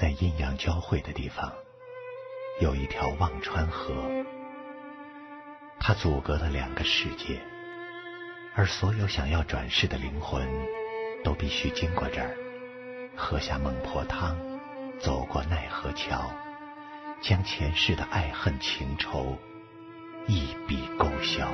[0.00, 1.52] 在阴阳交汇的地方，
[2.60, 3.92] 有一条忘川河，
[5.80, 7.40] 它阻隔了两个世界，
[8.54, 10.46] 而所有想要转世的灵魂，
[11.24, 12.36] 都必须经过这儿，
[13.16, 14.38] 喝下孟婆汤，
[15.00, 16.30] 走过奈何桥，
[17.20, 19.36] 将前世的爱恨情仇
[20.28, 21.50] 一笔勾销。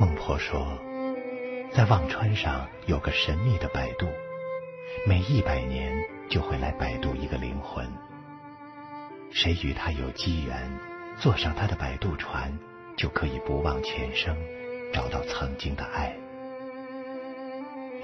[0.00, 0.78] 孟婆说，
[1.72, 4.06] 在忘川上有个神秘的摆渡，
[5.04, 5.92] 每一百年
[6.30, 7.84] 就会来摆渡一个灵魂。
[9.32, 10.70] 谁与他有机缘，
[11.18, 12.56] 坐上他的摆渡船，
[12.96, 14.36] 就可以不忘前生，
[14.92, 16.16] 找到曾经的爱。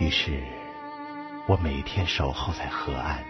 [0.00, 0.42] 于是，
[1.46, 3.24] 我每天守候在河岸，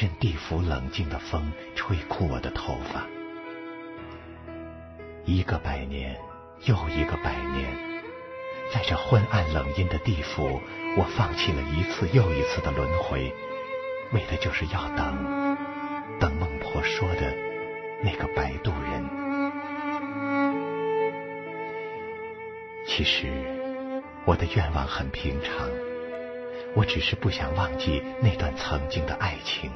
[0.00, 3.04] 任地府冷静的风吹枯我的头发。
[5.24, 6.16] 一个百年。
[6.64, 7.72] 又一个百年，
[8.70, 10.60] 在这昏暗冷阴的地府，
[10.98, 13.32] 我放弃了一次又一次的轮回，
[14.12, 15.56] 为的就是要等，
[16.18, 17.34] 等孟婆说的
[18.02, 19.08] 那个摆渡人。
[22.86, 23.28] 其实
[24.26, 25.66] 我的愿望很平常，
[26.74, 29.70] 我只是不想忘记那段曾经的爱情，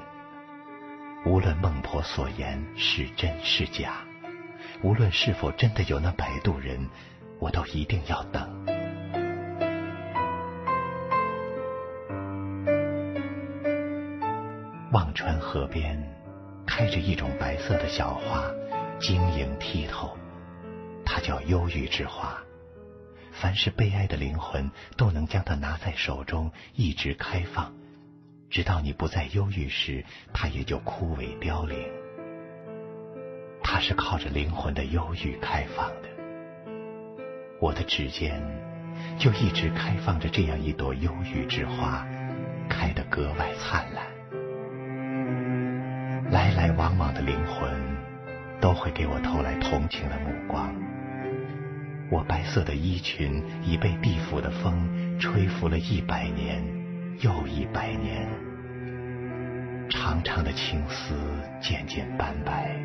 [1.25, 4.05] 无论孟婆所言是真是假。
[4.85, 6.79] 无论是否真的有那摆渡人，
[7.39, 8.47] 我都一定要等。
[14.93, 15.99] 忘川河边
[16.67, 18.45] 开着一种白色的小花，
[19.01, 20.15] 晶莹剔透，
[21.03, 22.39] 它叫忧郁之花。
[23.33, 27.73] 凡是悲哀的灵魂，都能将它拿在手中，一直开放，
[28.51, 30.05] 直到你不再忧郁时，
[30.35, 32.04] 它也就枯萎凋零。
[33.75, 36.09] 它是靠着灵魂的忧郁开放的，
[37.61, 38.41] 我的指尖
[39.19, 42.07] 就一直开放着这样一朵忧郁之花，
[42.69, 44.05] 开得格外灿烂。
[46.31, 47.69] 来来往往的灵魂
[48.61, 50.73] 都会给我投来同情的目光。
[52.13, 56.63] 我白色的衣裙已被地府的风吹拂了一百年
[57.19, 58.29] 又一百年，
[59.91, 61.17] 长长的青丝
[61.61, 62.84] 渐渐斑白。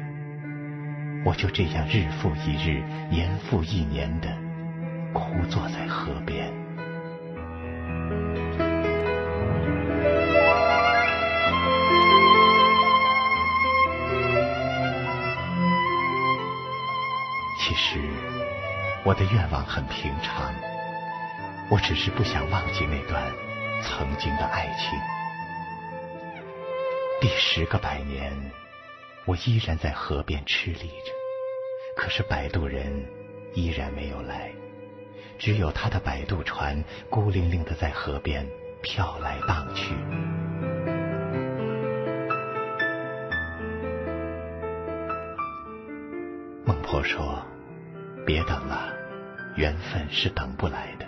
[1.25, 2.81] 我就这样日复一日、
[3.11, 4.29] 年复一年的
[5.13, 6.51] 枯坐在河边。
[17.59, 17.99] 其实
[19.03, 20.53] 我的愿望很平常，
[21.69, 23.21] 我只是不想忘记那段
[23.83, 24.97] 曾经的爱情。
[27.19, 28.33] 第十个百年。
[29.29, 31.13] 我依然在河边吃力着，
[31.95, 33.05] 可是摆渡人
[33.53, 34.51] 依然没有来，
[35.37, 38.49] 只有他的摆渡船孤零零的在河边
[38.81, 39.93] 飘来荡去。
[46.65, 47.45] 孟婆说
[48.25, 48.91] ：“别等了，
[49.55, 51.05] 缘分是等不来的，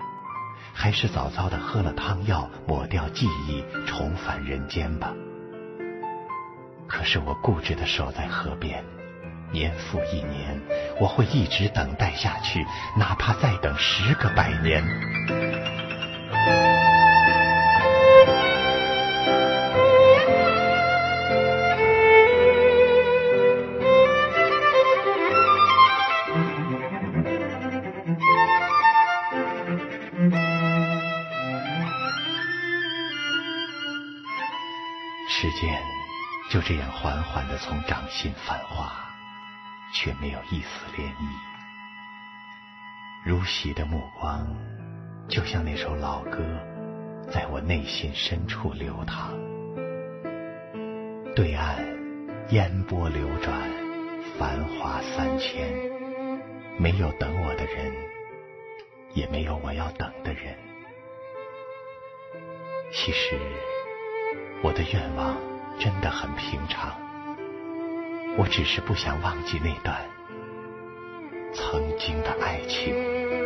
[0.76, 5.12] 还是早早的喝了汤药，抹掉记忆，重返人间吧。”
[6.94, 8.84] 可是我固执的守在河边，
[9.52, 10.62] 年复一年，
[11.00, 12.64] 我会一直等待下去，
[12.98, 14.84] 哪怕再等十个百年。
[35.28, 36.01] 时间。
[36.52, 39.10] 就这样缓缓的从掌心泛化，
[39.94, 41.14] 却没有一丝涟漪。
[43.24, 44.46] 如洗的目光，
[45.30, 46.44] 就像那首老歌，
[47.32, 49.32] 在我内心深处流淌。
[51.38, 51.78] 对岸
[52.50, 53.58] 烟波流转，
[54.38, 55.72] 繁华三千，
[56.78, 57.96] 没有等我的人，
[59.14, 60.54] 也没有我要等的人。
[62.92, 63.40] 其实，
[64.62, 65.51] 我的愿望。
[65.84, 66.96] 真的很平常，
[68.38, 70.00] 我只是不想忘记那段
[71.56, 73.41] 曾经的爱情。